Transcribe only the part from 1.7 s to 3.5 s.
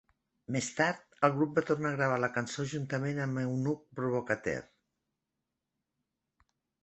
a gravar la cançó juntament amb